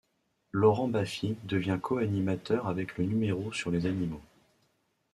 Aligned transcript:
Laurent 0.51 0.87
Baffie 0.87 1.37
devient 1.43 1.77
co-animateur 1.79 2.67
avec 2.67 2.97
le 2.97 3.05
numéro 3.05 3.51
sur 3.53 3.69
les 3.69 3.85
animaux. 3.85 4.23